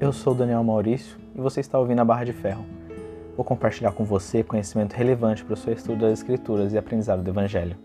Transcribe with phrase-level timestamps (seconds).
[0.00, 2.64] Eu sou Daniel Maurício e você está ouvindo a Barra de Ferro.
[3.36, 7.28] Vou compartilhar com você conhecimento relevante para o seu estudo das Escrituras e aprendizado do
[7.28, 7.76] Evangelho.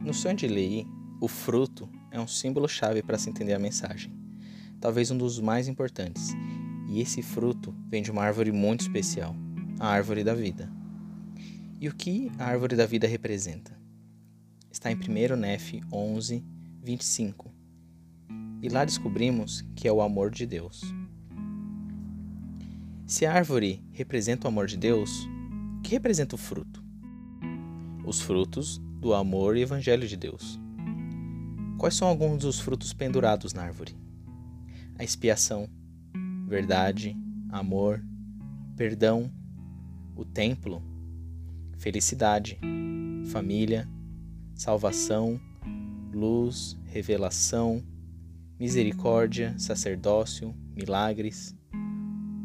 [0.00, 0.86] No sonho de Lei,
[1.20, 4.16] o fruto é um símbolo-chave para se entender a mensagem,
[4.80, 6.32] talvez um dos mais importantes,
[6.88, 9.34] e esse fruto vem de uma árvore muito especial,
[9.80, 10.83] a árvore da vida.
[11.84, 13.78] E o que a árvore da vida representa?
[14.70, 16.42] Está em 1 Nef 11,
[16.82, 17.52] 25.
[18.62, 20.80] E lá descobrimos que é o amor de Deus.
[23.06, 25.28] Se a árvore representa o amor de Deus,
[25.78, 26.82] o que representa o fruto?
[28.02, 30.58] Os frutos do amor e evangelho de Deus.
[31.76, 33.94] Quais são alguns dos frutos pendurados na árvore?
[34.98, 35.68] A expiação,
[36.48, 37.14] verdade,
[37.50, 38.02] amor,
[38.74, 39.30] perdão,
[40.16, 40.93] o templo,
[41.76, 42.58] felicidade,
[43.26, 43.88] família,
[44.54, 45.40] salvação,
[46.12, 47.82] luz, revelação,
[48.58, 51.54] misericórdia, sacerdócio, milagres.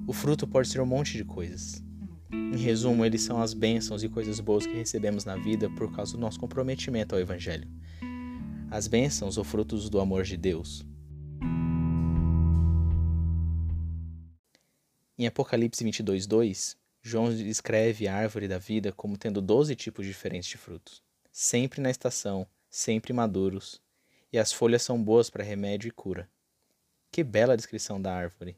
[0.07, 1.83] O fruto pode ser um monte de coisas.
[2.31, 6.13] Em resumo, eles são as bênçãos e coisas boas que recebemos na vida por causa
[6.13, 7.67] do nosso comprometimento ao Evangelho.
[8.71, 10.85] As bênçãos ou frutos do amor de Deus.
[15.17, 20.49] Em Apocalipse 22, 2, João descreve a árvore da vida como tendo 12 tipos diferentes
[20.49, 23.81] de frutos, sempre na estação, sempre maduros,
[24.31, 26.29] e as folhas são boas para remédio e cura.
[27.11, 28.57] Que bela descrição da árvore!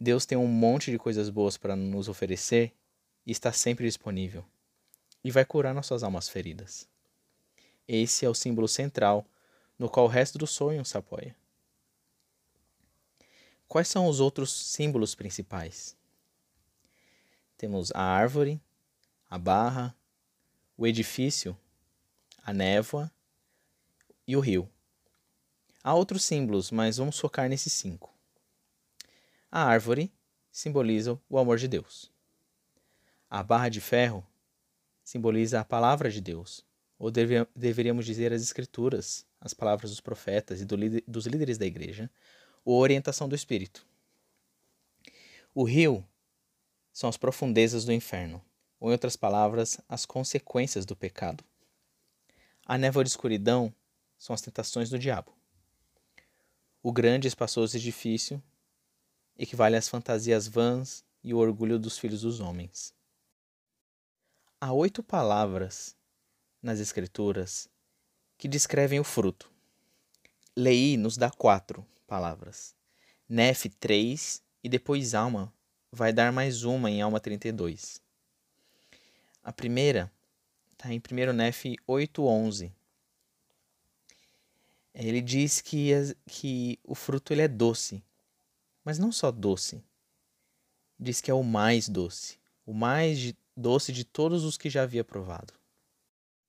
[0.00, 2.72] Deus tem um monte de coisas boas para nos oferecer
[3.26, 4.44] e está sempre disponível.
[5.22, 6.88] E vai curar nossas almas feridas.
[7.86, 9.26] Esse é o símbolo central
[9.78, 11.36] no qual o resto do sonho se apoia.
[13.68, 15.96] Quais são os outros símbolos principais?
[17.60, 18.58] Temos a árvore,
[19.28, 19.94] a barra,
[20.78, 21.54] o edifício,
[22.42, 23.12] a névoa
[24.26, 24.66] e o rio.
[25.84, 28.14] Há outros símbolos, mas vamos focar nesses cinco.
[29.52, 30.10] A árvore
[30.50, 32.10] simboliza o amor de Deus.
[33.28, 34.26] A barra de ferro
[35.04, 36.64] simboliza a palavra de Deus,
[36.98, 41.66] ou deve, deveríamos dizer as Escrituras, as palavras dos profetas e do, dos líderes da
[41.66, 42.10] igreja,
[42.64, 43.86] ou orientação do Espírito.
[45.54, 46.02] O rio
[46.92, 48.44] são as profundezas do inferno,
[48.78, 51.44] ou em outras palavras, as consequências do pecado.
[52.64, 53.74] A névoa de escuridão
[54.16, 55.32] são as tentações do diabo.
[56.82, 58.42] O grande e espaçoso edifício
[59.36, 62.94] equivale às fantasias vãs e o orgulho dos filhos dos homens.
[64.60, 65.96] Há oito palavras
[66.62, 67.68] nas Escrituras
[68.36, 69.50] que descrevem o fruto.
[70.56, 72.74] Lei nos dá quatro palavras.
[73.28, 75.52] Nef, três, e depois alma
[75.92, 78.00] vai dar mais uma em alma 32.
[79.42, 80.10] A primeira
[80.72, 82.72] está em 1 Nef 8,11.
[84.94, 85.90] Ele diz que,
[86.26, 88.02] que o fruto ele é doce
[88.84, 89.82] mas não só doce.
[90.98, 95.04] Diz que é o mais doce, o mais doce de todos os que já havia
[95.04, 95.54] provado.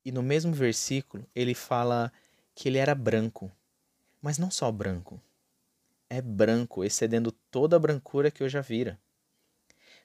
[0.03, 2.11] E no mesmo versículo, ele fala
[2.55, 3.51] que ele era branco,
[4.21, 5.21] mas não só branco.
[6.09, 8.99] É branco, excedendo toda a brancura que eu já vira.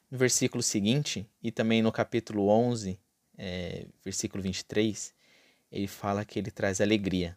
[0.09, 2.99] No versículo seguinte, e também no capítulo 11,
[3.37, 5.13] é, versículo 23,
[5.71, 7.37] ele fala que ele traz alegria,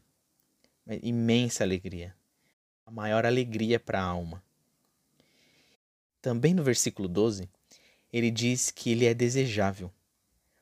[1.02, 2.16] imensa alegria,
[2.86, 4.44] a maior alegria para a alma.
[6.22, 7.50] Também no versículo 12,
[8.14, 9.92] ele diz que ele é desejável,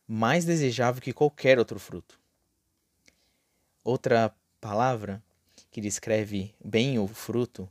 [0.08, 2.20] mais desejável que qualquer outro fruto.
[3.84, 5.22] Outra palavra
[5.70, 7.70] que descreve bem o fruto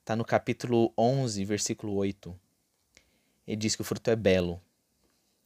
[0.00, 2.38] está no capítulo 11, versículo 8.
[3.46, 4.60] Ele diz que o fruto é belo.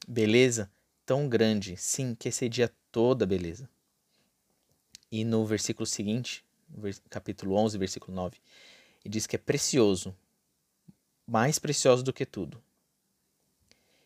[0.07, 0.71] Beleza
[1.07, 3.71] tão grande, sim, que excedia toda beleza.
[5.11, 6.45] E no versículo seguinte,
[7.09, 8.39] capítulo 11, versículo 9,
[9.05, 10.15] ele diz que é precioso,
[11.25, 12.61] mais precioso do que tudo.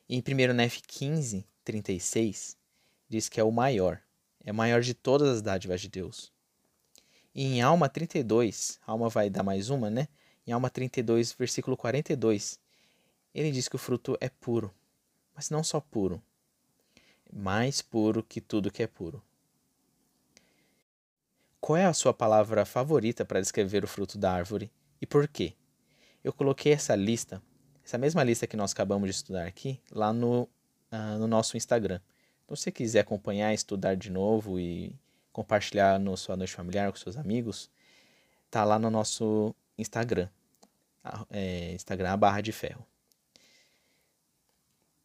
[0.06, 2.56] E em 1 Nef 15, 36,
[3.08, 4.00] diz que é o maior,
[4.44, 6.30] é maior de todas as dádivas de Deus.
[7.34, 10.08] E em Alma 32, Alma vai dar mais uma, né?
[10.46, 12.58] Em Alma 32, versículo 42,
[13.34, 14.72] ele diz que o fruto é puro,
[15.34, 16.22] mas não só puro,
[17.32, 19.22] mais puro que tudo que é puro.
[21.60, 25.54] Qual é a sua palavra favorita para descrever o fruto da árvore e por quê?
[26.22, 27.42] eu coloquei essa lista,
[27.84, 30.42] essa mesma lista que nós acabamos de estudar aqui, lá no,
[30.92, 32.00] uh, no nosso Instagram.
[32.44, 34.94] Então, se você quiser acompanhar, estudar de novo e
[35.32, 37.70] compartilhar no sua noite familiar com seus amigos,
[38.50, 40.28] tá lá no nosso Instagram,
[41.30, 42.84] é, Instagram Barra de Ferro.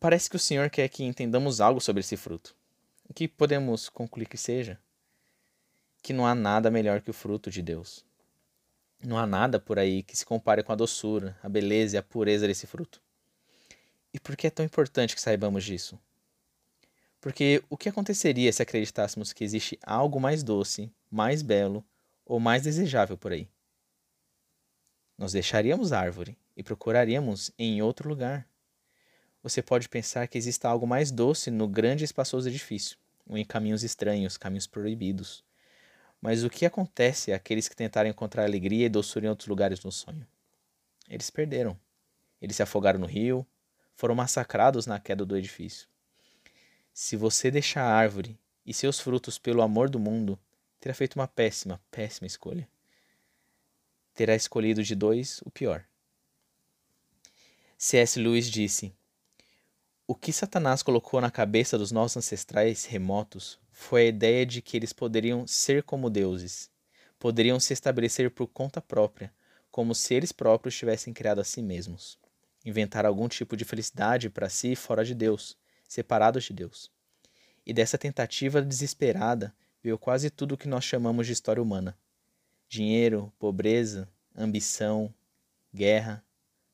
[0.05, 2.55] Parece que o Senhor quer que entendamos algo sobre esse fruto.
[3.09, 4.79] O que podemos concluir que seja?
[6.03, 8.05] Que não há nada melhor que o fruto de Deus.
[9.03, 12.03] Não há nada por aí que se compare com a doçura, a beleza e a
[12.03, 13.01] pureza desse fruto.
[14.13, 15.99] E por que é tão importante que saibamos disso?
[17.19, 21.83] Porque o que aconteceria se acreditássemos que existe algo mais doce, mais belo
[22.23, 23.47] ou mais desejável por aí?
[25.17, 28.47] Nós deixaríamos a árvore e procuraríamos em outro lugar.
[29.45, 32.97] Você pode pensar que exista algo mais doce no grande e espaçoso edifício,
[33.30, 35.44] ou em caminhos estranhos, caminhos proibidos.
[36.19, 39.92] Mas o que acontece àqueles que tentaram encontrar alegria e doçura em outros lugares no
[39.92, 40.25] sonho?
[41.07, 41.80] Eles perderam.
[42.42, 43.45] Eles se afogaram no rio,
[43.94, 45.88] foram massacrados na queda do edifício.
[46.91, 50.39] Se você deixar a árvore e seus frutos pelo amor do mundo,
[50.80, 52.68] terá feito uma péssima, péssima escolha
[54.15, 55.86] terá escolhido de dois o pior.
[57.77, 58.18] C.S.
[58.18, 58.95] Lewis disse:
[60.07, 64.77] O que Satanás colocou na cabeça dos nossos ancestrais remotos foi a ideia de que
[64.77, 66.69] eles poderiam ser como deuses,
[67.17, 69.33] poderiam se estabelecer por conta própria,
[69.71, 72.19] como se eles próprios tivessem criado a si mesmos,
[72.63, 75.57] inventar algum tipo de felicidade para si fora de Deus,
[75.87, 76.91] separados de Deus.
[77.65, 81.97] E dessa tentativa desesperada veio quase tudo o que nós chamamos de história humana
[82.69, 85.11] dinheiro, pobreza, ambição,
[85.73, 86.23] guerra,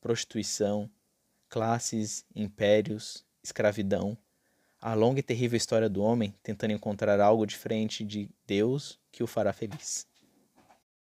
[0.01, 0.89] prostituição,
[1.51, 4.17] classes, impérios, escravidão,
[4.79, 9.27] a longa e terrível história do homem tentando encontrar algo diferente de Deus que o
[9.27, 10.07] fará feliz.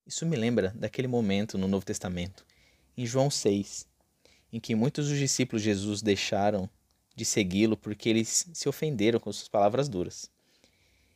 [0.05, 2.45] Isso me lembra daquele momento no Novo Testamento,
[2.97, 3.87] em João 6,
[4.53, 6.69] em que muitos dos discípulos de Jesus deixaram
[7.15, 10.29] de segui-lo porque eles se ofenderam com suas palavras duras.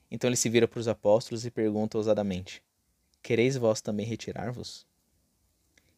[0.09, 2.63] Então ele se vira para os apóstolos e pergunta ousadamente:
[3.21, 4.87] Quereis vós também retirar-vos?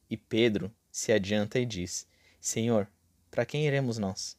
[0.09, 2.07] E Pedro se adianta e diz:
[2.41, 2.89] Senhor,
[3.31, 4.37] para quem iremos nós?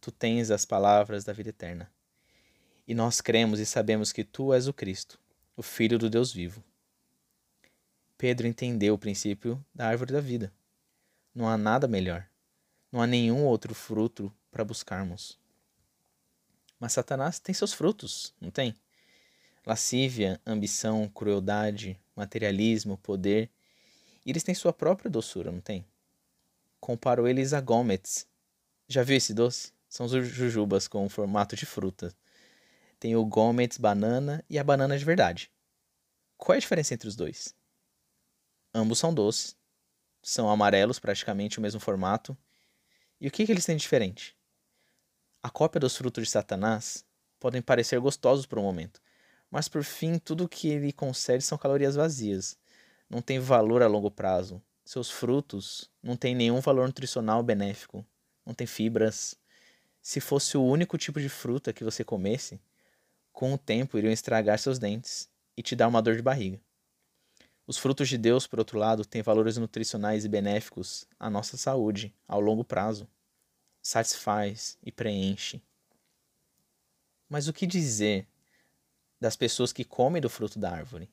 [0.00, 1.90] Tu tens as palavras da vida eterna.
[2.86, 5.18] E nós cremos e sabemos que tu és o Cristo,
[5.56, 6.62] o Filho do Deus vivo.
[8.18, 10.52] Pedro entendeu o princípio da árvore da vida.
[11.34, 12.28] Não há nada melhor.
[12.90, 15.38] Não há nenhum outro fruto para buscarmos.
[16.78, 18.76] Mas Satanás tem seus frutos, não tem?
[19.64, 23.50] lascívia, ambição, crueldade, materialismo, poder.
[24.24, 25.84] E eles têm sua própria doçura, não tem?
[26.82, 28.26] Comparo eles a gomets.
[28.88, 29.72] Já viu esse doce?
[29.88, 32.12] São os jujubas com formato de fruta.
[32.98, 35.48] Tem o gomets banana e a banana de verdade.
[36.36, 37.54] Qual é a diferença entre os dois?
[38.74, 39.56] Ambos são doces,
[40.20, 42.36] são amarelos, praticamente o mesmo formato.
[43.20, 44.36] E o que, que eles têm de diferente?
[45.40, 47.06] A cópia dos frutos de Satanás
[47.38, 49.00] podem parecer gostosos por um momento,
[49.48, 52.58] mas por fim, tudo que ele concede são calorias vazias.
[53.08, 54.60] Não tem valor a longo prazo.
[54.92, 58.04] Seus frutos não têm nenhum valor nutricional benéfico.
[58.44, 59.34] Não tem fibras.
[60.02, 62.60] Se fosse o único tipo de fruta que você comesse,
[63.32, 66.60] com o tempo iriam estragar seus dentes e te dar uma dor de barriga.
[67.66, 72.14] Os frutos de Deus, por outro lado, têm valores nutricionais e benéficos à nossa saúde
[72.28, 73.08] ao longo prazo.
[73.80, 75.62] Satisfaz e preenche.
[77.30, 78.28] Mas o que dizer
[79.18, 81.10] das pessoas que comem do fruto da árvore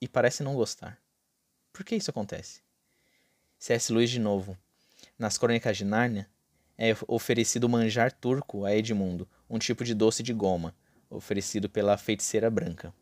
[0.00, 1.00] e parecem não gostar.
[1.72, 2.62] Por que isso acontece?
[3.62, 3.92] C.S.
[3.92, 4.58] Lewis de novo.
[5.16, 6.28] Nas Crônicas de Nárnia,
[6.76, 10.74] é oferecido manjar turco a Edmundo, um tipo de doce de goma,
[11.08, 12.92] oferecido pela feiticeira branca.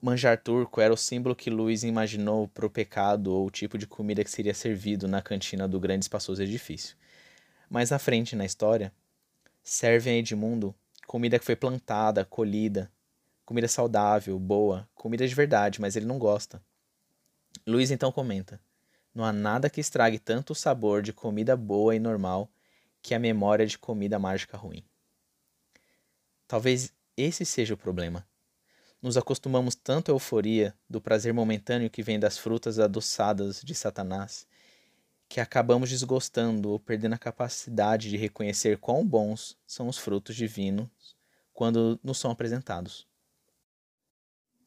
[0.00, 3.86] Manjar turco era o símbolo que Lewis imaginou para o pecado ou o tipo de
[3.86, 6.96] comida que seria servido na cantina do grande espaçoso edifício.
[7.70, 8.92] Mais à frente na história,
[9.62, 10.74] servem a Edmundo
[11.06, 12.90] comida que foi plantada, colhida,
[13.46, 16.60] comida saudável, boa, comida de verdade, mas ele não gosta.
[17.64, 18.60] Luiz então comenta:
[19.14, 22.50] Não há nada que estrague tanto o sabor de comida boa e normal
[23.02, 24.84] que a memória de comida mágica ruim.
[26.46, 28.26] Talvez esse seja o problema.
[29.00, 34.46] Nos acostumamos tanto à euforia do prazer momentâneo que vem das frutas adoçadas de Satanás
[35.32, 40.86] que acabamos desgostando ou perdendo a capacidade de reconhecer quão bons são os frutos divinos
[41.54, 43.06] quando nos são apresentados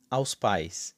[0.09, 0.95] aos pais: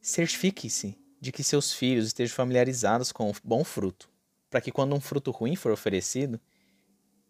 [0.00, 4.08] certifique-se de que seus filhos estejam familiarizados com o bom fruto,
[4.48, 6.40] para que quando um fruto ruim for oferecido,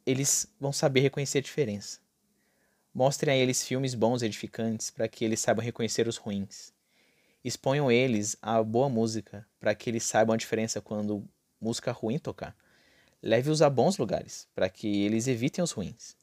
[0.04, 2.00] eles vão saber reconhecer a diferença.
[2.94, 6.72] Mostrem a eles filmes bons e edificantes para que eles saibam reconhecer os ruins.
[7.44, 11.24] Exponham eles a boa música para que eles saibam a diferença quando
[11.60, 12.56] música ruim tocar.
[13.22, 16.16] Leve-os a bons lugares para que eles evitem os ruins.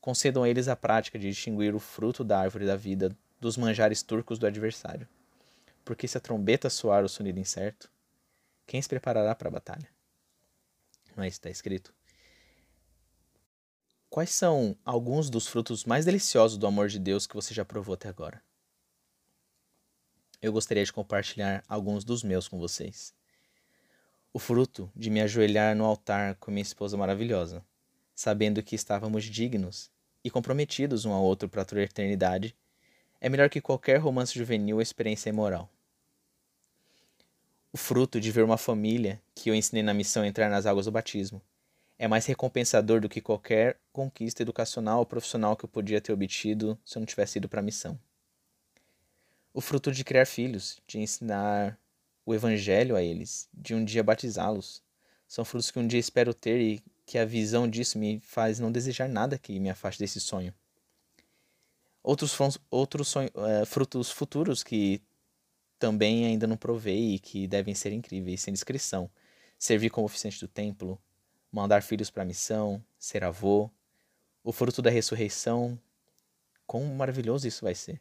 [0.00, 4.02] Concedam a eles a prática de distinguir o fruto da árvore da vida dos manjares
[4.02, 5.08] turcos do adversário.
[5.84, 7.90] Porque se a trombeta soar o sonido incerto,
[8.66, 9.88] quem se preparará para a batalha?
[11.16, 11.94] Não é isso que está escrito?
[14.08, 17.94] Quais são alguns dos frutos mais deliciosos do amor de Deus que você já provou
[17.94, 18.42] até agora?
[20.40, 23.14] Eu gostaria de compartilhar alguns dos meus com vocês.
[24.32, 27.64] O fruto de me ajoelhar no altar com minha esposa maravilhosa,
[28.14, 29.90] sabendo que estávamos dignos
[30.22, 32.56] e comprometidos um ao outro para a eternidade,
[33.24, 35.66] é melhor que qualquer romance juvenil ou experiência imoral.
[37.72, 40.92] O fruto de ver uma família que eu ensinei na missão entrar nas águas do
[40.92, 41.40] batismo
[41.98, 46.78] é mais recompensador do que qualquer conquista educacional ou profissional que eu podia ter obtido
[46.84, 47.98] se eu não tivesse ido para a missão.
[49.54, 51.78] O fruto de criar filhos, de ensinar
[52.26, 54.82] o evangelho a eles, de um dia batizá-los,
[55.26, 58.70] são frutos que um dia espero ter e que a visão disso me faz não
[58.70, 60.52] desejar nada que me afaste desse sonho.
[62.04, 62.38] Outros,
[62.70, 65.00] outros sonho, é, frutos futuros que
[65.78, 69.10] também ainda não provei e que devem ser incríveis, sem descrição.
[69.58, 71.00] Servir como oficiante do templo,
[71.50, 73.70] mandar filhos para a missão, ser avô,
[74.42, 75.80] o fruto da ressurreição.
[76.66, 77.98] Quão maravilhoso isso vai ser!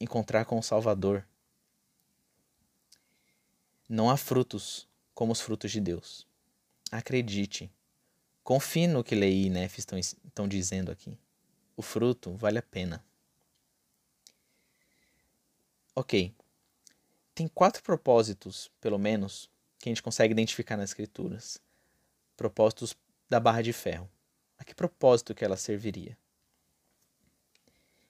[0.00, 1.26] Encontrar com o Salvador.
[3.88, 6.24] Não há frutos como os frutos de Deus.
[6.92, 7.68] Acredite.
[8.44, 11.18] Confie no que Lei e Nef estão, estão dizendo aqui.
[11.76, 13.04] O fruto vale a pena.
[15.94, 16.34] Ok.
[17.34, 21.60] Tem quatro propósitos, pelo menos, que a gente consegue identificar nas Escrituras
[22.36, 22.94] propósitos
[23.28, 24.10] da barra de ferro.
[24.58, 26.16] A que propósito que ela serviria?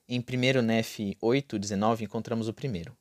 [0.09, 2.97] Em 1 Nef 8, 19, encontramos o primeiro.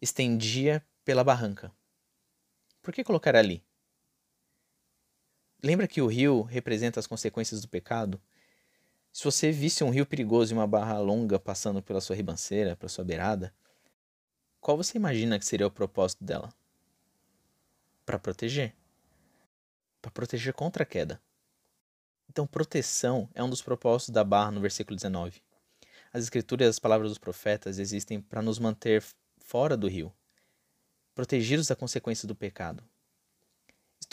[0.00, 1.72] Estendia pela barranca.
[2.82, 3.62] Por que colocar ali?
[5.62, 8.20] Lembra que o rio representa as consequências do pecado?
[9.14, 12.88] Se você visse um rio perigoso e uma barra longa passando pela sua ribanceira, pela
[12.88, 13.54] sua beirada,
[14.60, 16.52] qual você imagina que seria o propósito dela?
[18.04, 18.74] Para proteger
[20.02, 21.22] para proteger contra a queda.
[22.28, 25.40] Então, proteção é um dos propósitos da barra no versículo 19.
[26.12, 29.02] As escrituras e as palavras dos profetas existem para nos manter
[29.38, 30.12] fora do rio,
[31.14, 32.82] protegidos da consequência do pecado.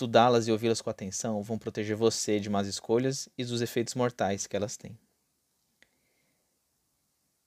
[0.01, 4.47] Estudá-las e ouvi-las com atenção vão proteger você de más escolhas e dos efeitos mortais
[4.47, 4.97] que elas têm.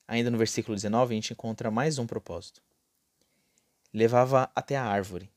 [0.06, 2.62] Ainda no versículo 19, a gente encontra mais um propósito.
[3.92, 5.28] Levava até a árvore,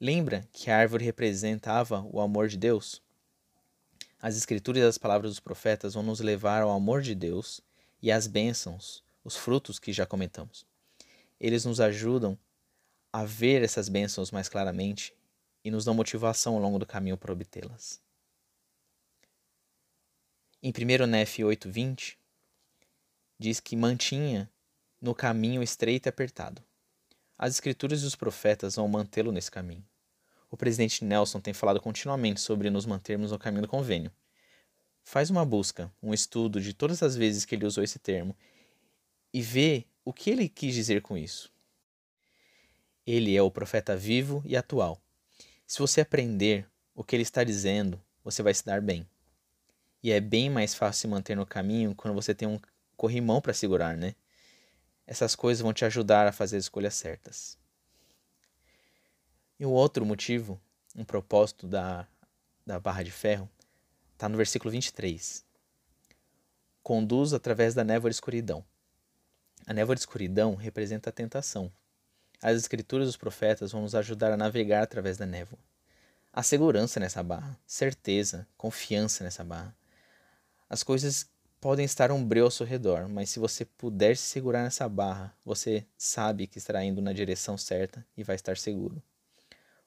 [0.00, 3.02] Lembra que a árvore representava o amor de Deus?
[4.22, 7.60] As escrituras e as palavras dos profetas vão nos levar ao amor de Deus
[8.00, 10.64] e às bênçãos, os frutos que já comentamos.
[11.40, 12.38] Eles nos ajudam
[13.12, 15.12] a ver essas bênçãos mais claramente
[15.64, 18.00] e nos dão motivação ao longo do caminho para obtê-las.
[20.62, 22.16] Em 1 Nef 8:20
[23.38, 24.50] diz que mantinha
[25.00, 26.62] no caminho estreito e apertado.
[27.38, 29.86] As escrituras e os profetas vão mantê-lo nesse caminho.
[30.50, 34.12] O presidente Nelson tem falado continuamente sobre nos mantermos no caminho do convênio.
[35.02, 38.36] Faz uma busca, um estudo de todas as vezes que ele usou esse termo
[39.32, 41.50] e vê o que ele quis dizer com isso.
[43.06, 45.00] Ele é o profeta vivo e atual.
[45.70, 49.08] Se você aprender o que ele está dizendo, você vai se dar bem.
[50.02, 52.58] E é bem mais fácil se manter no caminho quando você tem um
[52.96, 54.16] corrimão para segurar, né?
[55.06, 57.56] Essas coisas vão te ajudar a fazer as escolhas certas.
[59.60, 60.60] E o outro motivo,
[60.96, 62.04] um propósito da,
[62.66, 63.48] da barra de ferro,
[64.14, 65.46] está no versículo 23.
[66.82, 68.64] Conduz através da névoa de escuridão.
[69.68, 71.72] A névoa de escuridão representa a tentação.
[72.42, 75.58] As escrituras dos profetas vão nos ajudar a navegar através da névoa.
[76.32, 79.76] Há segurança nessa barra, certeza, confiança nessa barra.
[80.68, 81.28] As coisas
[81.60, 85.34] podem estar um breu ao seu redor, mas se você puder se segurar nessa barra,
[85.44, 89.02] você sabe que estará indo na direção certa e vai estar seguro.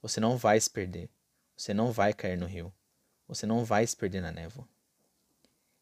[0.02, 1.10] Você não vai se perder.
[1.58, 2.72] Você não vai cair no rio.
[3.28, 4.68] Você não vai se perder na névoa.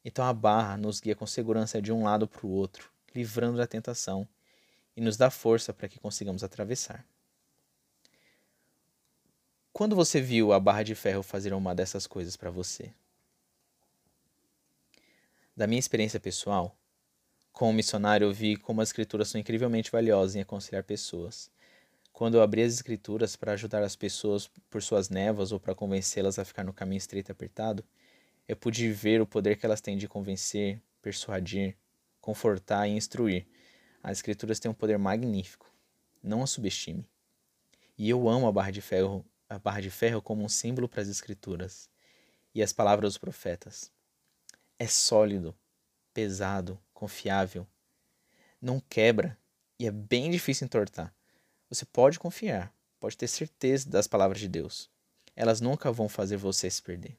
[0.05, 3.67] Então a barra nos guia com segurança de um lado para o outro, livrando da
[3.67, 4.27] tentação
[4.95, 7.05] e nos dá força para que consigamos atravessar.
[9.71, 12.93] Quando você viu a barra de ferro fazer uma dessas coisas para você?
[15.55, 16.75] Da minha experiência pessoal,
[17.51, 21.51] como missionário, eu vi como as escrituras são incrivelmente valiosas em aconselhar pessoas.
[22.11, 26.39] Quando eu abri as escrituras para ajudar as pessoas por suas névoas ou para convencê-las
[26.39, 27.83] a ficar no caminho estreito e apertado,
[28.47, 31.75] eu pude ver o poder que elas têm de convencer, persuadir,
[32.19, 33.45] confortar e instruir.
[34.03, 35.71] As escrituras têm um poder magnífico.
[36.23, 37.07] Não a subestime.
[37.97, 41.01] E eu amo a barra de ferro, a barra de ferro como um símbolo para
[41.01, 41.89] as escrituras
[42.53, 43.91] e as palavras dos profetas.
[44.79, 45.55] É sólido,
[46.13, 47.67] pesado, confiável.
[48.61, 49.37] Não quebra
[49.79, 51.13] e é bem difícil entortar.
[51.69, 54.89] Você pode confiar, pode ter certeza das palavras de Deus.
[55.35, 57.17] Elas nunca vão fazer você se perder.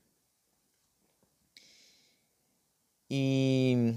[3.11, 3.95] E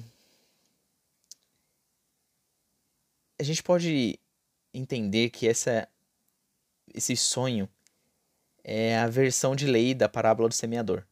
[3.37, 4.19] a gente pode
[4.73, 5.87] entender que essa,
[6.93, 7.69] esse sonho
[8.63, 11.03] é a versão de lei da parábola do semeador.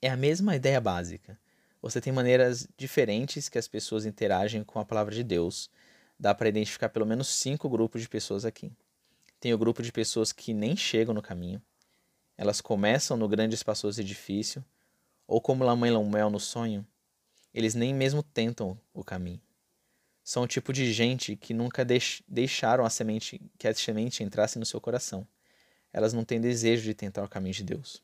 [0.00, 1.38] É a mesma ideia básica.
[1.80, 5.70] Você tem maneiras diferentes que as pessoas interagem com a palavra de Deus.
[6.18, 8.72] Dá para identificar pelo menos cinco grupos de pessoas aqui.
[9.38, 11.60] Tem o grupo de pessoas que nem chegam no caminho.
[12.36, 14.64] Elas começam no grande espaçoso edifício,
[15.26, 16.86] ou como Lamãe Lamel no sonho,
[17.52, 19.40] eles nem mesmo tentam o caminho.
[20.24, 24.58] São o tipo de gente que nunca deix deixaram a semente, que a semente entrasse
[24.58, 25.26] no seu coração.
[25.92, 28.02] Elas não têm desejo de tentar o caminho de Deus.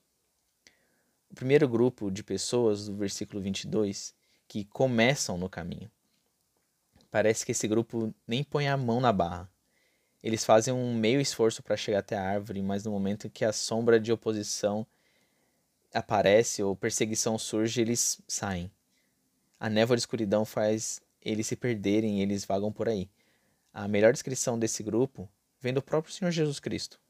[1.31, 4.15] O primeiro grupo de pessoas do versículo 22
[4.49, 5.91] que começam no caminho.
[7.11, 9.51] Parece que esse grupo nem põe a mão na barra.
[10.23, 13.53] Eles fazem um meio esforço para chegar até a árvore, mas no momento que a
[13.53, 14.87] sombra de oposição
[15.95, 18.71] aparece ou perseguição surge, eles saem.
[19.61, 23.11] A névoa de escuridão faz eles se perderem e eles vagam por aí.
[23.73, 25.29] A melhor descrição desse grupo
[25.61, 27.01] vem do próprio Senhor Jesus Cristo,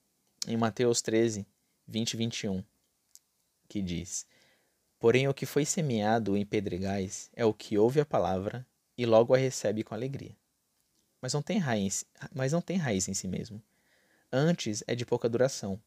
[0.47, 1.47] em Mateus 13,
[1.87, 2.65] 20 e 21
[3.69, 4.27] que diz:
[4.99, 9.35] Porém, o que foi semeado em pedregais é o que ouve a palavra e logo
[9.35, 10.37] a recebe com alegria.
[11.21, 13.62] Mas não tem raiz, mas não tem raiz em si mesmo.
[14.33, 15.81] Antes é de pouca duração.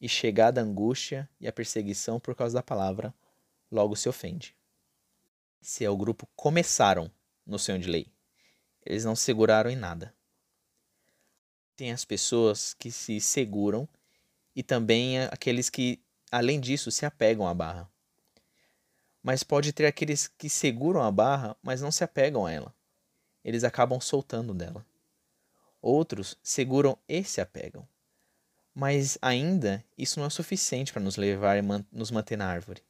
[0.00, 3.14] E chegada a angústia e a perseguição por causa da palavra,
[3.70, 4.56] logo se ofende.
[5.60, 7.10] Se é o grupo começaram
[7.46, 8.12] no sonho de lei.
[8.84, 10.14] Eles não seguraram em nada.
[11.76, 13.88] Tem as pessoas que se seguram
[14.54, 17.92] e também aqueles que além disso, se apegam à barra.
[19.22, 22.74] Mas pode ter aqueles que seguram a barra, mas não se apegam a ela.
[23.44, 24.84] Eles acabam soltando dela.
[25.80, 27.86] Outros seguram e se apegam.
[28.74, 32.82] Mas ainda isso não é suficiente para nos levar e man nos manter na árvore.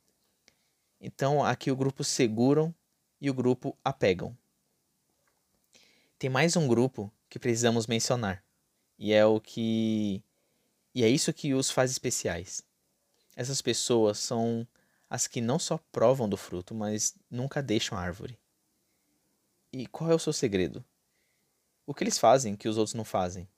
[1.01, 2.73] Então aqui o grupo seguram
[3.21, 4.37] e o grupo apegam.
[6.23, 8.45] Tem mais um grupo que precisamos mencionar,
[8.97, 10.23] e é o que
[10.95, 12.63] e é isso que os faz especiais.
[13.35, 14.65] Essas pessoas são
[15.11, 18.39] as que não só provam do fruto, mas nunca deixam a árvore.
[19.73, 20.85] E qual é o seu segredo?
[21.85, 23.49] O que eles fazem que os outros não fazem?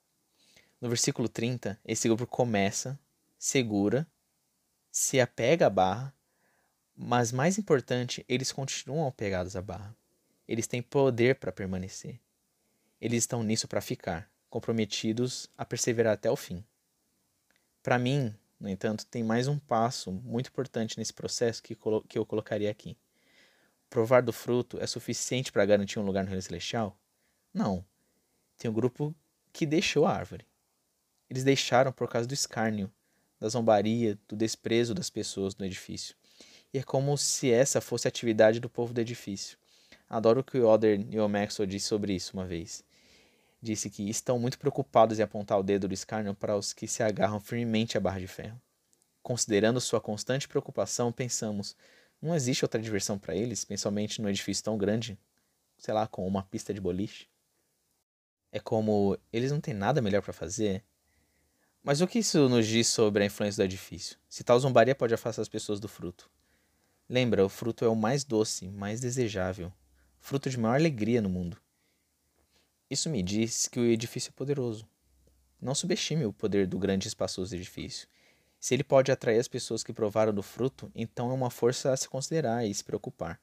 [0.81, 2.98] No versículo 30, esse grupo começa,
[3.38, 4.07] segura,
[4.90, 6.14] se apega à barra,
[6.96, 9.94] mas mais importante, eles continuam apegados à barra.
[10.48, 12.23] Eles têm poder para permanecer.
[13.04, 16.64] Eles estão nisso para ficar, comprometidos a perseverar até o fim.
[17.82, 21.76] Para mim, no entanto, tem mais um passo muito importante nesse processo que,
[22.08, 22.96] que eu colocaria aqui.
[23.90, 26.96] Provar do fruto é suficiente para garantir um lugar no reino celestial?
[27.52, 27.84] Não.
[28.56, 29.14] Tem um grupo
[29.52, 30.46] que deixou a árvore.
[31.28, 32.90] Eles deixaram por causa do escárnio,
[33.38, 36.16] da zombaria, do desprezo das pessoas do edifício.
[36.72, 39.58] E é como se essa fosse a atividade do povo do edifício.
[40.08, 42.82] Adoro o que o Oder Neil Maxwell disse sobre isso uma vez
[43.64, 47.03] disse que estão muito preocupados em apontar o dedo do escárnio para os que se
[47.03, 48.61] agarram firmemente à barra de ferro.
[49.22, 51.74] Considerando sua constante preocupação, pensamos:
[52.20, 55.18] não existe outra diversão para eles, especialmente num edifício tão grande,
[55.79, 57.27] sei lá, com uma pista de boliche?
[58.53, 60.85] É como eles não têm nada melhor para fazer.
[61.83, 64.16] Mas o que isso nos diz sobre a influência do edifício?
[64.29, 66.31] Se tal zombaria pode afastar as pessoas do fruto.
[67.09, 69.72] Lembra, o fruto é o mais doce, mais desejável,
[70.18, 71.59] fruto de maior alegria no mundo.
[72.90, 74.86] Isso me diz que o edifício é poderoso.
[75.60, 78.06] Não subestime o poder do grande e espaçoso edifício.
[78.60, 81.96] Se ele pode atrair as pessoas que provaram do fruto, então é uma força a
[81.96, 83.40] se considerar e se preocupar.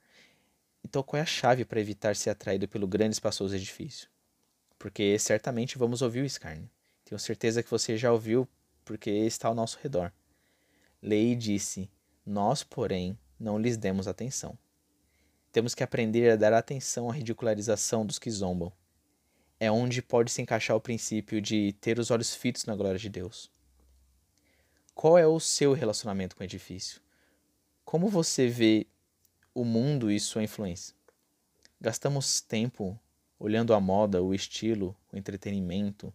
[0.84, 4.10] Então, qual é a chave para evitar ser atraído pelo grande e espaçoso edifício?
[4.77, 6.69] Porque certamente vamos ouvir o escárnio.
[7.04, 8.47] Tenho certeza que você já ouviu,
[8.86, 10.12] porque está ao nosso redor.
[11.01, 11.89] Lei disse:
[12.25, 14.58] Nós, porém, não lhes demos atenção.
[15.51, 18.71] Temos que aprender a dar atenção à ridicularização dos que zombam
[19.62, 23.08] é onde pode se encaixar o princípio de ter os olhos fitos na glória de
[23.08, 23.52] Deus.
[24.95, 27.00] Qual é o seu relacionamento com o edifício?
[27.86, 28.88] Como você vê
[29.54, 30.95] o mundo e sua influência?
[31.80, 33.00] Gastamos tempo
[33.38, 36.12] olhando a moda, o estilo, o entretenimento,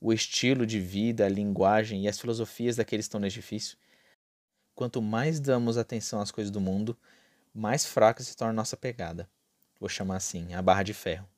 [0.00, 3.76] o estilo de vida, a linguagem e as filosofias daqueles que estão no edifício.
[4.76, 6.96] Quanto mais damos atenção às coisas do mundo,
[7.52, 9.28] mais fraca se torna a nossa pegada.
[9.80, 11.28] Vou chamar assim, a barra de ferro.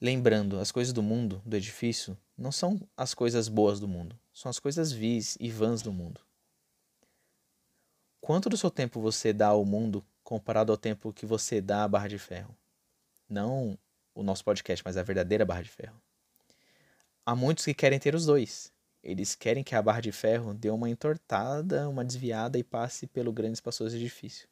[0.00, 4.50] Lembrando, as coisas do mundo, do edifício, não são as coisas boas do mundo, são
[4.50, 6.20] as coisas vis e vãs do mundo.
[8.20, 11.88] Quanto do seu tempo você dá ao mundo comparado ao tempo que você dá à
[11.88, 12.56] barra de ferro?
[13.28, 13.78] Não
[14.14, 16.00] o nosso podcast, mas a verdadeira barra de ferro.
[17.26, 18.72] Há muitos que querem ter os dois.
[19.02, 23.32] Eles querem que a barra de ferro dê uma entortada, uma desviada e passe pelo
[23.32, 24.48] grande espaçoso edifício.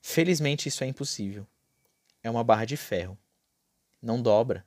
[0.00, 1.46] Felizmente isso é impossível.
[2.22, 3.18] É uma barra de ferro.
[4.04, 4.66] Não dobra.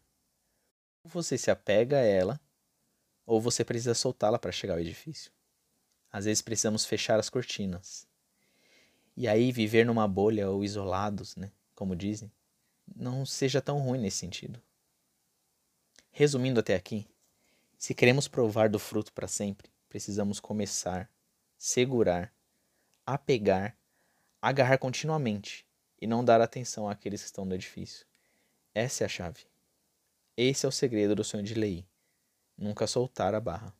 [1.04, 2.41] Ou você se apega a ela,
[3.23, 5.32] ou você precisa soltá-la para chegar ao edifício.
[6.12, 8.08] Às vezes precisamos fechar as cortinas.
[9.15, 12.32] E aí viver numa bolha ou isolados, né, como dizem,
[12.95, 14.60] não seja tão ruim nesse sentido.
[16.10, 17.08] Resumindo até aqui,
[17.78, 21.12] se queremos provar do fruto para sempre, precisamos começar,
[21.56, 22.34] segurar,
[23.06, 23.78] apegar,
[24.41, 25.63] agarrar continuamente
[26.02, 28.08] e não dar atenção àqueles que estão no edifício.
[28.77, 29.45] Essa é a chave.
[30.35, 31.85] Esse é o segredo do sonho de Lei.
[32.57, 33.73] Nunca soltar a barra.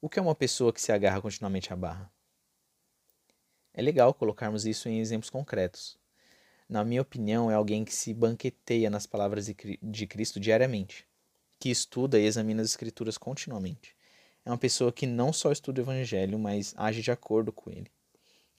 [0.00, 2.10] O que é uma pessoa que se agarra continuamente à barra?
[3.74, 5.98] É legal colocarmos isso em exemplos concretos
[6.68, 9.46] na minha opinião, é alguém que se banqueteia nas palavras
[9.82, 11.06] de Cristo diariamente,
[11.58, 13.96] que estuda e examina as Escrituras continuamente.
[14.44, 17.90] É uma pessoa que não só estuda o Evangelho, mas age de acordo com ele.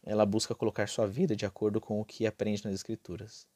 [0.03, 3.47] Ela busca colocar sua vida de acordo com o que aprende nas Escrituras.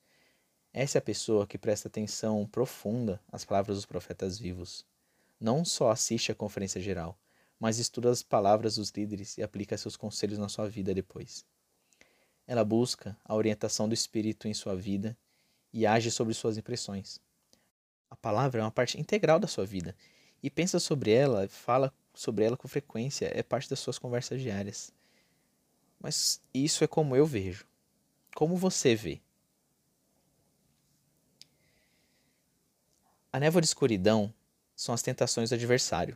[0.73, 4.83] Essa é a pessoa que presta atenção profunda às palavras dos profetas vivos.
[5.39, 7.15] Não só assiste à conferência geral,
[7.59, 11.45] mas estuda as palavras dos líderes e aplica seus conselhos na sua vida depois.
[12.47, 15.15] Ela busca a orientação do Espírito em sua vida
[15.71, 17.21] e age sobre suas impressões.
[18.09, 19.95] A palavra é uma parte integral da sua vida
[20.41, 24.91] e pensa sobre ela, fala sobre ela com frequência, é parte das suas conversas diárias.
[25.99, 27.65] Mas isso é como eu vejo.
[28.35, 29.21] Como você vê?
[33.33, 34.31] A névoa de escuridão
[34.75, 36.15] são as tentações do adversário.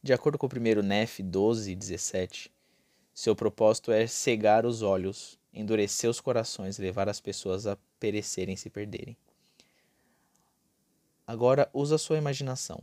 [0.00, 2.48] De acordo com o primeiro Nef 12, 17,
[3.12, 8.54] seu propósito é cegar os olhos, endurecer os corações e levar as pessoas a perecerem
[8.54, 9.16] e se perderem.
[11.26, 12.80] Agora usa sua imaginação.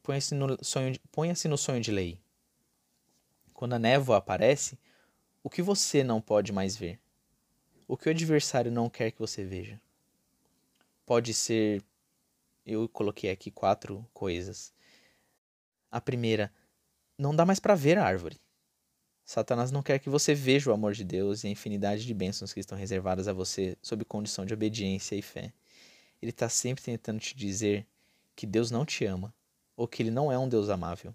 [0.00, 2.16] Ponha-se no sonho, ponha no sonho de lei.
[3.52, 4.78] Quando a névoa aparece,
[5.42, 7.00] o que você não pode mais ver?
[7.88, 9.80] O que o adversário não quer que você veja?
[11.04, 11.82] Pode ser.
[12.64, 14.72] Eu coloquei aqui quatro coisas.
[15.90, 16.52] A primeira,
[17.18, 18.40] não dá mais para ver a árvore.
[19.24, 22.52] Satanás não quer que você veja o amor de Deus e a infinidade de bênçãos
[22.52, 25.52] que estão reservadas a você sob condição de obediência e fé.
[26.20, 27.86] Ele está sempre tentando te dizer
[28.34, 29.34] que Deus não te ama
[29.76, 31.14] ou que ele não é um Deus amável.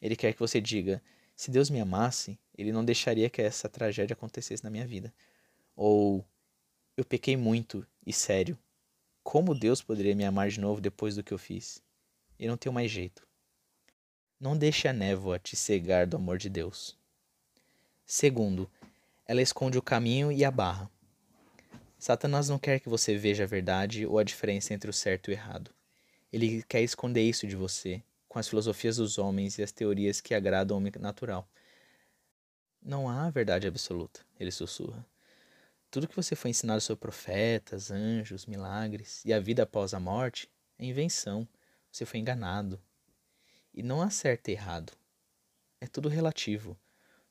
[0.00, 1.02] Ele quer que você diga:
[1.34, 5.12] se Deus me amasse, ele não deixaria que essa tragédia acontecesse na minha vida.
[5.74, 6.24] Ou
[6.96, 8.58] eu pequei muito e sério.
[9.26, 11.82] Como Deus poderia me amar de novo depois do que eu fiz?
[12.38, 13.26] Eu não tenho mais jeito.
[14.38, 16.96] Não deixe a névoa te cegar do amor de Deus.
[18.06, 18.70] Segundo,
[19.26, 20.88] ela esconde o caminho e a barra.
[21.98, 25.32] Satanás não quer que você veja a verdade ou a diferença entre o certo e
[25.32, 25.72] o errado.
[26.32, 30.34] Ele quer esconder isso de você, com as filosofias dos homens e as teorias que
[30.34, 31.48] agradam ao homem natural.
[32.80, 35.04] Não há verdade absoluta, ele sussurra.
[35.96, 40.46] Tudo que você foi ensinado sobre profetas, anjos, milagres e a vida após a morte
[40.78, 41.48] é invenção.
[41.90, 42.78] Você foi enganado.
[43.72, 44.92] E não há certo e errado.
[45.80, 46.78] É tudo relativo.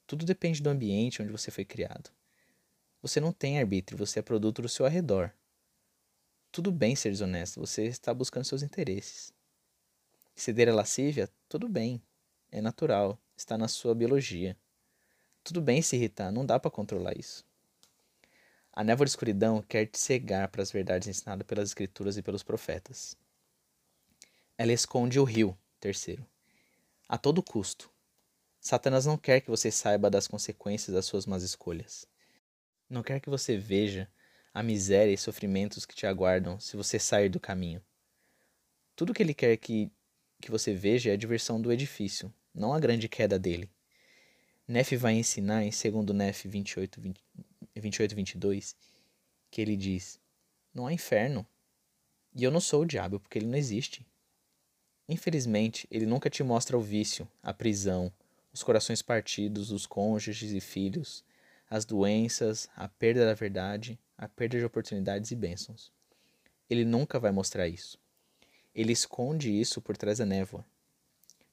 [0.08, 2.10] Tudo depende do ambiente onde você foi criado.
[3.04, 5.30] Você não tem arbítrio, você é produto do seu arredor.
[6.52, 9.32] Tudo bem ser desonesto, você está buscando seus interesses.
[10.34, 12.02] Ceder a lascívia, tudo bem,
[12.52, 14.58] é natural, está na sua biologia.
[15.44, 17.46] Tudo bem se irritar, não dá para controlar isso.
[18.76, 22.44] A névoa de escuridão quer te cegar para as verdades ensinadas pelas escrituras e pelos
[22.44, 23.16] profetas.
[24.58, 26.26] Ela esconde o rio, terceiro,
[27.08, 27.90] a todo custo.
[28.60, 32.06] Satanás não quer que você saiba das consequências das suas más escolhas.
[32.90, 34.12] Não quer que você veja
[34.54, 37.82] a miséria e sofrimentos que te aguardam se você sair do caminho.
[38.94, 39.90] Tudo que ele quer que,
[40.42, 43.70] que você veja é a diversão do edifício, não a grande queda dele.
[44.68, 47.24] Nef vai ensinar em 2 Nef 28, 20,
[47.82, 48.76] 28, 22,
[49.52, 50.20] que ele diz:
[50.74, 51.46] Não há inferno.
[52.34, 54.06] E eu não sou o diabo, porque ele não existe.
[55.08, 58.12] Infelizmente, ele nunca te mostra o vício, a prisão,
[58.52, 61.24] os corações partidos dos cônjuges e filhos,
[61.70, 65.92] as doenças, a perda da verdade, a perda de oportunidades e bênçãos.
[66.70, 67.98] Ele nunca vai mostrar isso.
[68.74, 70.66] Ele esconde isso por trás da névoa.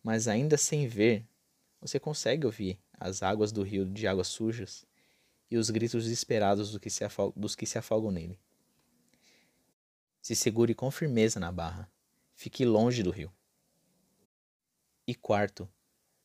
[0.02, 1.24] Mas ainda sem ver,
[1.80, 4.84] você consegue ouvir as águas do rio de águas sujas
[5.52, 6.88] e os gritos desesperados do que
[7.36, 8.40] dos que se afogam nele.
[10.22, 11.92] Se segure com firmeza na barra.
[12.34, 13.30] Fique longe do rio.
[15.06, 15.68] E quarto,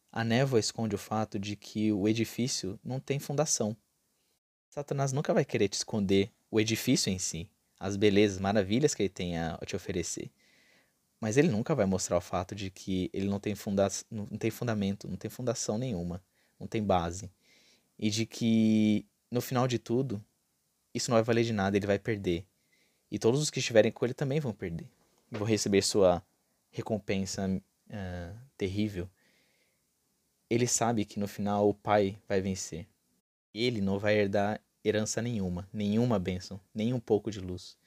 [0.09, 3.75] a névoa esconde o fato de que o edifício não tem fundação.
[4.69, 9.09] Satanás nunca vai querer te esconder o edifício em si, as belezas, maravilhas que ele
[9.09, 10.31] tem a te oferecer.
[11.19, 14.49] Mas ele nunca vai mostrar o fato de que ele não tem, funda não tem
[14.49, 16.23] fundamento, não tem fundação nenhuma,
[16.57, 17.29] não tem base.
[17.99, 20.23] E de que no final de tudo,
[20.93, 22.45] isso não vai valer de nada, ele vai perder.
[23.11, 24.89] E todos os que estiverem com ele também vão perder.
[25.29, 26.23] Vão receber sua
[26.69, 29.09] recompensa uh, terrível.
[30.49, 32.87] Ele sabe que no final o pai vai vencer.
[33.53, 37.77] Ele não vai herdar herança nenhuma, nenhuma bênção, nem um pouco de luz.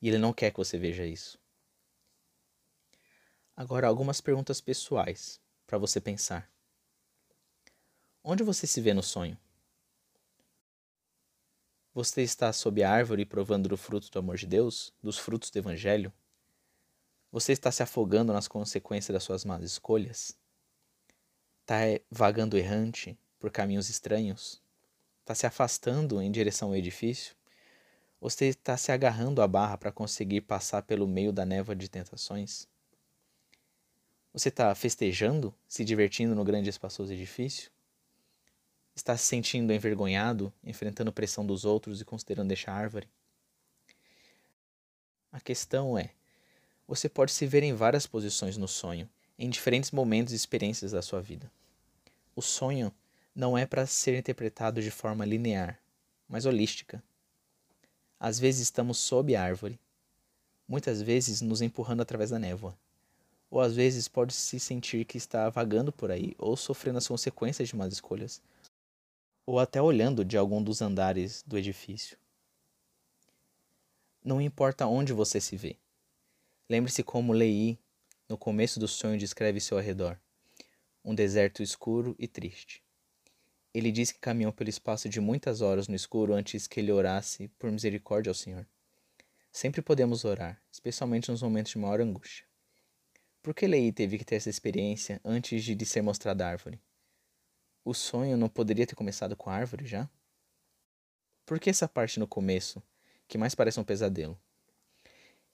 [0.00, 1.38] E ele não quer que você veja isso.
[3.56, 6.48] Agora, algumas perguntas pessoais para você pensar.
[8.22, 9.36] Onde você se vê no sonho?
[11.98, 15.58] Você está sob a árvore provando do fruto do amor de Deus, dos frutos do
[15.58, 16.12] Evangelho?
[17.32, 20.38] Você está se afogando nas consequências das suas más escolhas?
[21.62, 24.62] Está vagando errante por caminhos estranhos?
[25.22, 27.34] Está se afastando em direção ao edifício?
[28.20, 32.68] Você está se agarrando à barra para conseguir passar pelo meio da névoa de tentações?
[34.32, 37.72] Você está festejando, se divertindo no grande e espaçoso edifício?
[38.98, 43.08] Está se sentindo envergonhado, enfrentando pressão dos outros e considerando deixar a árvore?
[45.30, 46.10] A questão é:
[46.84, 49.08] você pode se ver em várias posições no sonho,
[49.38, 51.48] em diferentes momentos e experiências da sua vida.
[52.34, 52.92] O sonho
[53.32, 55.78] não é para ser interpretado de forma linear,
[56.28, 57.00] mas holística.
[58.18, 59.78] Às vezes estamos sob a árvore,
[60.66, 62.76] muitas vezes nos empurrando através da névoa.
[63.48, 67.68] Ou às vezes pode se sentir que está vagando por aí ou sofrendo as consequências
[67.68, 68.42] de más escolhas,
[69.48, 72.18] ou até olhando de algum dos andares do edifício.
[74.22, 75.78] Não importa onde você se vê.
[76.68, 77.78] Lembre-se como Lei,
[78.28, 80.18] no começo do sonho, descreve seu arredor:
[81.02, 82.82] um deserto escuro e triste.
[83.72, 87.48] Ele diz que caminhou pelo espaço de muitas horas no escuro antes que ele orasse
[87.58, 88.66] por misericórdia ao Senhor.
[89.50, 92.44] Sempre podemos orar, especialmente nos momentos de maior angústia.
[93.42, 96.78] Por que Lei teve que ter essa experiência antes de lhe ser mostrada a árvore?
[97.84, 100.08] O sonho não poderia ter começado com a árvore já?
[101.46, 102.82] Por que essa parte no começo,
[103.26, 104.38] que mais parece um pesadelo?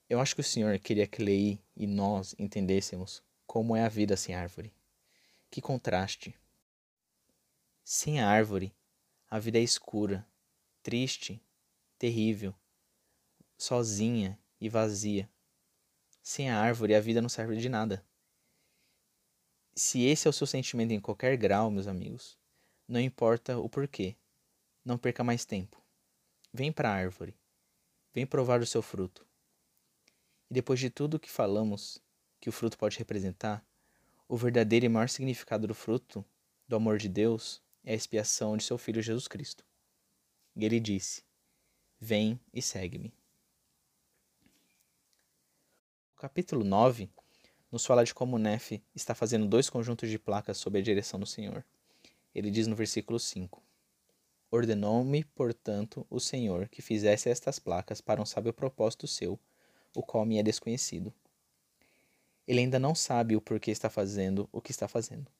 [0.09, 4.17] Eu acho que o Senhor queria que Lei e nós entendêssemos como é a vida
[4.17, 4.73] sem árvore.
[5.49, 6.35] Que contraste!
[7.83, 8.75] Sem a árvore,
[9.29, 10.27] a vida é escura,
[10.83, 11.41] triste,
[11.97, 12.53] terrível,
[13.57, 15.29] sozinha e vazia.
[16.21, 18.05] Sem a árvore, a vida não serve de nada.
[19.77, 22.37] Se esse é o seu sentimento em qualquer grau, meus amigos,
[22.87, 24.15] não importa o porquê,
[24.85, 25.83] não perca mais tempo.
[26.53, 27.35] Vem para a árvore,
[28.13, 29.27] vem provar o seu fruto.
[30.49, 32.01] E depois de tudo o que falamos
[32.39, 33.65] que o fruto pode representar,
[34.29, 36.23] o verdadeiro e maior significado do fruto,
[36.65, 39.65] do amor de Deus, é a expiação de seu Filho Jesus Cristo.
[40.55, 41.21] E ele disse:
[41.99, 43.13] Vem e segue-me.
[46.13, 47.09] O capítulo 9
[47.71, 51.25] nos fala de como Nefe está fazendo dois conjuntos de placas sob a direção do
[51.25, 51.65] Senhor.
[52.33, 53.61] Ele diz no versículo 5:
[54.51, 59.39] Ordenou-me, portanto, o Senhor que fizesse estas placas para um sábio propósito seu,
[59.95, 61.13] o qual me é desconhecido.
[62.47, 65.31] Ele ainda não sabe o porquê está fazendo o que está fazendo,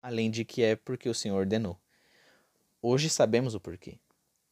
[0.00, 1.78] além de que é porque o Senhor ordenou.
[2.80, 3.98] Hoje sabemos o porquê.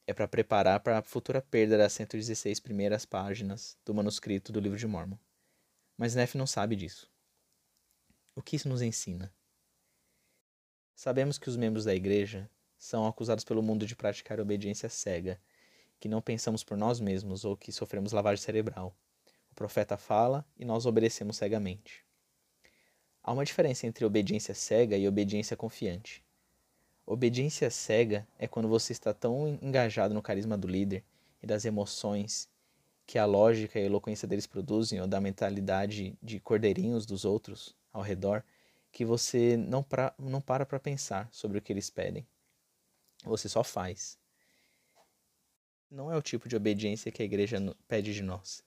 [0.07, 4.79] É para preparar para a futura perda das 116 primeiras páginas do manuscrito do livro
[4.79, 5.19] de Mormon.
[5.99, 7.11] Mas Neff não sabe disso.
[8.37, 9.35] O que isso nos ensina?
[10.95, 15.41] Sabemos que os membros da igreja são acusados pelo mundo de praticar obediência cega,
[15.99, 18.97] que não pensamos por nós mesmos ou que sofremos lavagem cerebral.
[19.51, 22.07] O profeta fala e nós obedecemos cegamente.
[23.21, 26.25] Há uma diferença entre obediência cega e obediência confiante.
[27.05, 31.03] Obediência cega é quando você está tão engajado no carisma do líder
[31.43, 32.49] e das emoções
[33.09, 37.75] que a lógica e a eloquência deles produzem, ou da mentalidade de cordeirinhos dos outros
[37.91, 38.45] ao redor,
[38.93, 42.29] que você não, pra, não para para pensar sobre o que eles pedem.
[43.25, 44.19] Você só faz.
[45.91, 47.57] Não é o tipo de obediência que a igreja
[47.89, 48.63] pede de nós.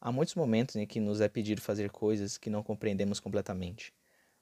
[0.00, 3.92] Há muitos momentos em que nos é pedido fazer coisas que não compreendemos completamente,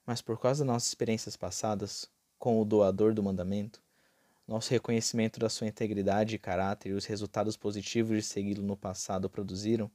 [0.05, 3.81] mas por causa das nossas experiências passadas com o doador do mandamento,
[4.49, 9.29] nosso reconhecimento da sua integridade e caráter e os resultados positivos de segui-lo no passado
[9.29, 9.91] produziram,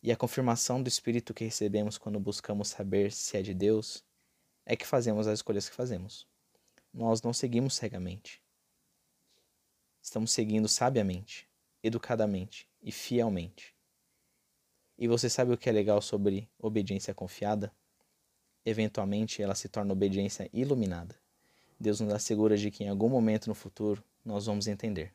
[0.00, 4.04] e a confirmação do Espírito que recebemos quando buscamos saber se é de Deus,
[4.64, 6.28] é que fazemos as escolhas que fazemos.
[6.94, 8.40] Nós não seguimos cegamente.
[10.00, 11.48] Estamos seguindo sabiamente,
[11.82, 13.74] educadamente e fielmente.
[14.96, 17.74] E você sabe o que é legal sobre obediência confiada?
[18.64, 21.18] Eventualmente ela se torna obediência iluminada.
[21.80, 25.14] Deus nos assegura de que em algum momento no futuro nós vamos entender.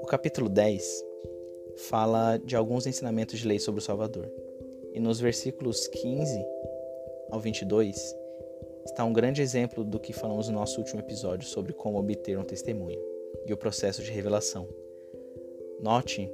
[0.00, 1.04] O capítulo 10
[1.88, 4.30] fala de alguns ensinamentos de lei sobre o Salvador.
[4.92, 6.46] E nos versículos 15
[7.32, 8.16] ao 22
[8.84, 12.44] está um grande exemplo do que falamos no nosso último episódio sobre como obter um
[12.44, 13.00] testemunho
[13.46, 14.68] e o processo de revelação.
[15.80, 16.30] Note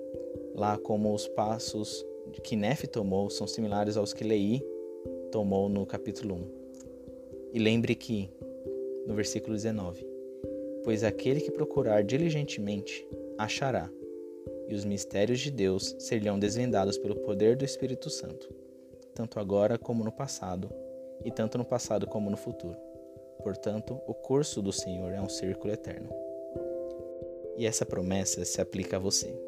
[0.55, 2.05] lá como os passos
[2.43, 4.65] que Nefe tomou são similares aos que Lei
[5.31, 6.59] tomou no capítulo 1.
[7.55, 8.31] E lembre que,
[9.07, 10.07] no versículo 19,
[10.85, 13.91] pois aquele que procurar diligentemente achará,
[14.69, 18.53] e os mistérios de Deus serão desvendados pelo poder do Espírito Santo,
[19.15, 20.71] tanto agora como no passado,
[21.25, 22.77] e tanto no passado como no futuro.
[23.43, 26.11] Portanto, o curso do Senhor é um círculo eterno.
[27.57, 29.48] E essa promessa se aplica a você.